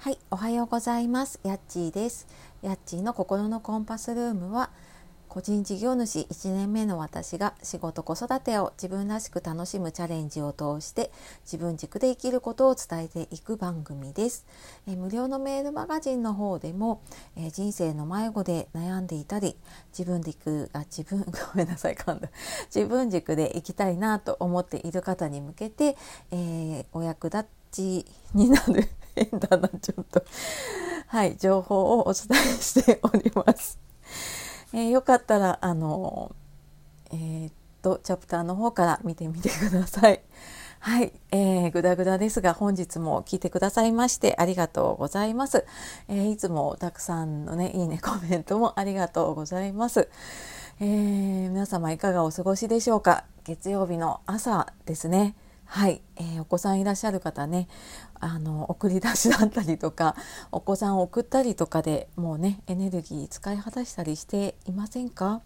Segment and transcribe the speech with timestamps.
[0.00, 1.40] はい、おはようございます。
[1.42, 2.28] やっちーです。
[2.62, 4.70] やっちーの心のコンパスルームは
[5.28, 11.10] 個人事業主1年目の私が仕事子育てを自分らしく楽しむチャレンジを通して
[11.42, 14.46] 自分軸で生きることを伝えていく番組です。
[14.86, 17.02] え無料のメールマガジンの方でも、
[17.36, 19.56] え人生の迷子で悩んでいたり
[19.90, 22.30] 自分軸あ自分 ごめんなさい噛んだ
[22.72, 25.96] 自分軸で生きたいなと思っている方に向けて、
[26.30, 28.04] えー、お役立ち
[28.34, 30.24] になる変だなちょっと
[31.08, 33.78] はい情報をお伝えしております。
[34.74, 36.34] えー、よかったらあの
[37.10, 40.20] えー、っとチャプターの方から見てみてください。
[40.80, 45.64] はい、えー、ぐだぐだですが本日も聞いてくださいましてありがとうございます。
[46.08, 50.08] えー、いつもたくさんのねいいねコメントもありがとうございます。
[50.80, 53.24] えー、皆様いかがお過ごしでしょうか？
[53.44, 55.34] 月曜日の朝ですね。
[55.70, 57.68] はい、えー、お子さんいらっしゃる方ね
[58.18, 60.16] あの送り出しだったりとか
[60.50, 65.42] お子さんを送ったりとかでもうねエネルギー使い果たしたりしていませんか、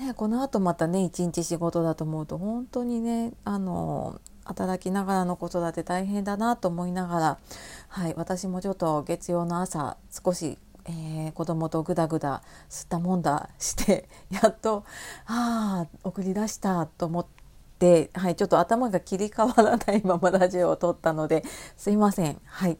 [0.00, 7.38] ね、このあとまたね一日仕事だと思うと本当にねあの働きながらの子育て大変だなと思いながら、
[7.86, 14.84] はい、私もちょっと月曜の朝少しえー、子供とぐだぐだ吸ったもんだしてやっと
[15.26, 17.41] ああ送り出したと思って、
[18.14, 21.42] はい、ちょっと頭が切り替わらないままラジオを撮ったので
[21.76, 22.40] すいません。
[22.44, 22.78] はい、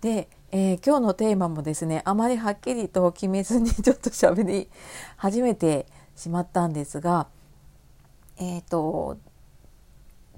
[0.00, 4.70] で、えー、今日のテーマもですねあまりはっきりと決めずに ちょっと喋り
[5.16, 7.26] 始めてしまったんですが
[8.36, 9.18] えっ、ー、と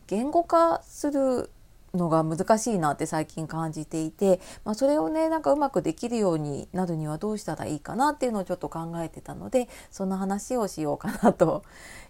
[0.06, 1.50] 言語化する
[1.94, 11.64] のが難しいなって最近感じていて、まあ、それをねなんかうまくできるようになるにはどうしたらいいかなっていうのをちょっと考えてたのでそんな話をしようかなと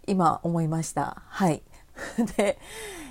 [0.07, 1.23] 今思いました。
[1.27, 1.63] はい
[2.37, 2.59] で、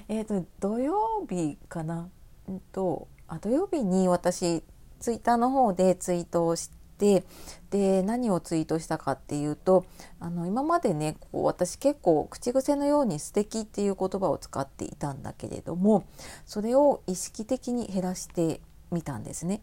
[0.08, 2.10] えーと、土曜日かな、
[2.48, 4.64] うんと、あ土曜日に私
[5.00, 7.24] ツイッターの方でツイートをして
[7.70, 9.86] で何をツイートしたかっていうと
[10.20, 16.04] あの今までねこう私結構口癖のように「素敵っていう言葉を使っていたんだけれども
[16.46, 18.60] それを意識的に減らして
[18.92, 19.62] みたんですね。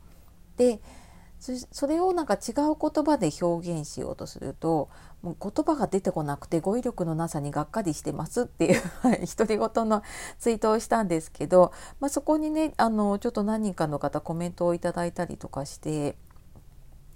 [0.57, 0.81] で
[1.73, 4.89] それをなんか違う言葉で表現しようとすると
[5.23, 8.83] もう言葉が出てこなくて語彙力のなさにがっかりしてますっていう
[9.37, 10.03] 独り言の
[10.39, 16.17] ツイートをしたんですけど、まあ、そこにねあのちょっと何人かの方コメントをいただいたりとかして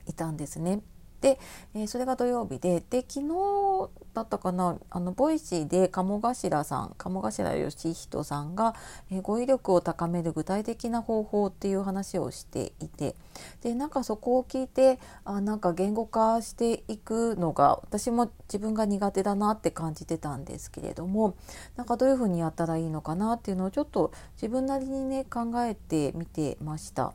[0.06, 0.80] いたんですね。
[1.20, 1.38] で、
[1.75, 8.75] えー、それが土曜日でで昨日だったかなあの Voicy で鴨頭さん鴨頭嘉人さんが、
[9.10, 13.14] えー、語彙力を高める具体的な方法っていう話をしていて
[13.62, 21.37] でなんかそこを聞いてあなんか言語化していくのが私も自分が苦手だなって感じてたんですけれども
[21.76, 27.12] なんかどういうふうにやったらいいのかなっていうのをちょっと自分なりにね考えてみてました。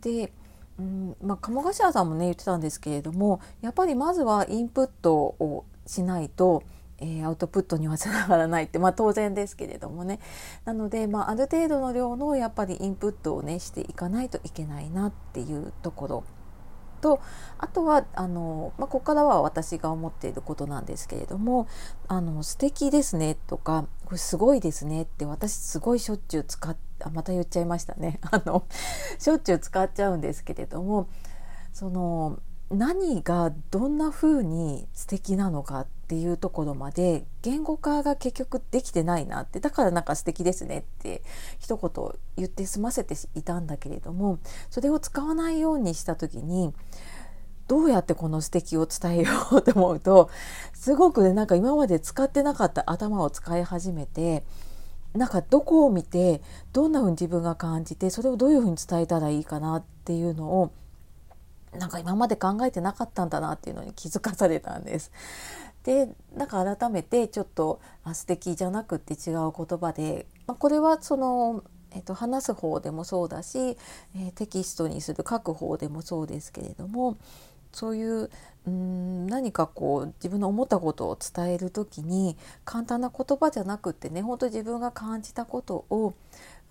[0.00, 0.32] で
[0.78, 6.62] うんまあ、鴨頭さんもね言ってたんですけれどもやっぱりまずはインプットをしないと、
[6.98, 10.20] えー、アウトプットにはつながらないって、まあ、当然ですけれどもね。
[10.64, 16.24] なので、まあ、ある程度の量のやっぱりインプットをねしていかないといけないなっていうところ。
[17.00, 17.20] と
[17.58, 21.68] あとはあの、まあ、ここからは私が思っていることなんですけれども
[22.08, 28.20] 「あの素敵ですね」とか「これすごいですね」って私すごいしょっちゅう使ってあまた言っちゃいましたね。
[28.30, 28.64] あの
[29.18, 31.08] しょっちゅう使っちゃうんですけれども
[31.72, 41.22] その何がどんな風に素敵なのかっていうところまで言語化が結局できてないなってだからなんか素敵ですねって
[41.58, 44.38] 一言言って済ませていたんだけれども
[44.70, 46.74] それを使わないようにした時に
[47.68, 50.30] どうやってこの素敵を伝えようと思うと
[50.72, 54.44] すごくねなんか今まで使ってなかった頭を使い始めて
[55.14, 56.42] なんかどこを見て
[56.72, 60.72] どんな風に自分が感じてそれをどういう風に伝えたらいいかなっていうのを
[61.76, 65.12] なんか今まで考えてなかったんだなっていうのに気づかされたんです。
[65.84, 77.16] でなんか改めてちょっとあ素敵じゃなくって違う言葉で、まあ、これはその、えっと、話す方でもそうだし、えー、テキストにする書く方でもそうですけれども
[77.72, 78.30] そういう
[78.66, 86.14] うん何かこう自分の思ったことを伝える時に簡単な言葉じゃなくってね本当自分が感じたことを、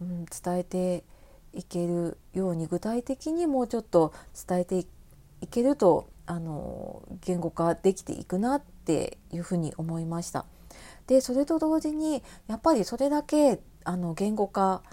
[0.02, 1.04] うん、伝えて
[1.54, 4.14] いけるように具体的にもうちょっと
[4.48, 4.88] 伝えてい
[5.50, 10.46] けるとあの言語化できていくなっていうふうに思いました。
[11.08, 14.84] でそれと同時にやっぱりそれだけあの言語化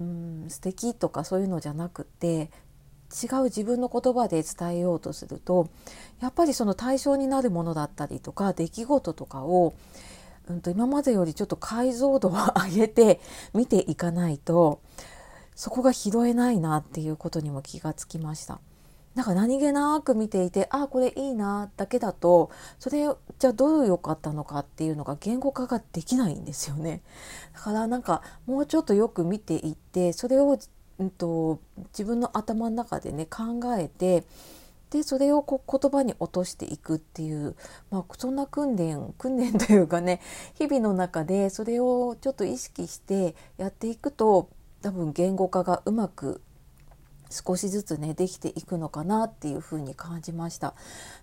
[0.00, 2.50] うん素敵とかそういうのじゃなくて
[3.10, 5.68] 違う自分の言葉で伝えようとすると
[6.20, 9.74] やっぱりその対象になるものだったりとか出来事とかを、
[10.48, 13.20] うん、と今までよりちょっと解像度を上げて
[13.52, 14.80] 見ていかないと
[15.54, 18.60] そこが拾えないなっていうことにも気がつきました。
[19.14, 23.08] なんか何気なく見ていてあこれいいなだけだとそれ
[23.38, 27.02] じゃあどう良かったのかっていうのが言語化ができないんですよね
[27.52, 30.58] だからなんかもうちょっとよく見ていってそれを、
[31.00, 34.24] うんと、自分の頭の中でね考えて
[34.90, 37.56] でそれをこう言葉に落としていくっていう、
[37.90, 40.20] まあ、そんな訓練訓練というかね
[40.58, 44.50] 日々の中でそれをちょっと意識してやっていくと
[44.82, 46.42] 多分言語化がうまく
[47.30, 50.74] 少しずつねできていくのかなっていうふうに感じました。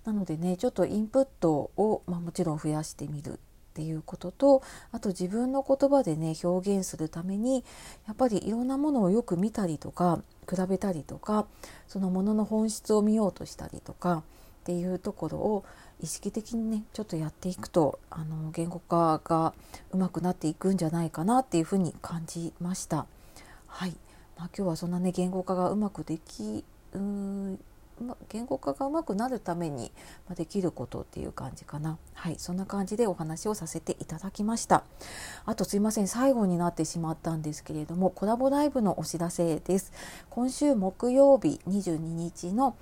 [0.06, 3.40] なのでねちょっとインプットを、まあ、もちろん増やしてみる
[3.78, 7.64] っていうこととあと自分の言葉でね表現するために
[8.08, 11.46] やっぱりいろんなものをよく見たりとか比べたりとか
[11.88, 14.24] そのものの本質を見ようとしたりとか
[14.62, 15.64] っていうところを
[16.02, 19.54] 意識的にねちょっとやっていくとあの言語化が
[19.92, 23.06] うまくなっていくんじゃないかなっていうふうに感じました。
[23.68, 23.92] はい
[24.38, 26.98] まあ、今日はそんなね言語化がうまくできう
[28.30, 29.92] 言語化がうまくなるために
[30.36, 31.98] できることっていう感じかな。
[32.14, 34.84] はいそんな感じでお話をさせていただきました。
[35.46, 39.92] あとすいません最後になってしまったんですけれどもコラボライブのお知らせです。
[40.30, 42.76] 今週木曜日22日の、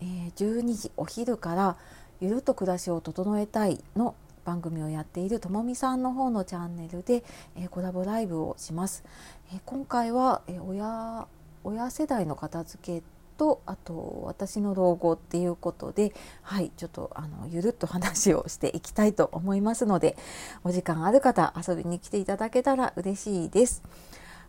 [0.00, 1.76] 12時お昼から
[2.20, 4.14] ゆるっと暮らしを整えたいの
[4.44, 7.22] 番組をやっているともみさんの方のチャンネルで、
[7.56, 9.04] え、コラボライブをします、
[9.52, 11.26] え、今回は、え、親
[11.64, 13.06] 親世代の片付け
[13.38, 16.12] とあと私の老後っていうことで
[16.42, 20.18] はいちょっとあのゆるっと話をしていきたいと思いますので
[20.64, 23.82] お時間ある方遊びに来ていただけたら嬉しいです。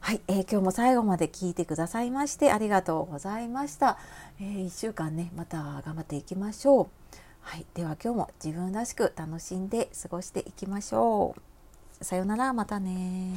[0.01, 3.97] はい、えー、今日も最後まで聞いてくださいましてありがとうございました。
[4.39, 6.87] えー、1週間ねまた頑張っていきましょう。
[7.41, 12.03] はい、では今日も自分らしく楽しんで過ごしていきましょう。
[12.03, 13.33] さようなら、またね